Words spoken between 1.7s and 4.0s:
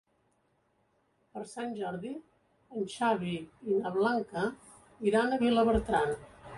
Jordi en Xavi i na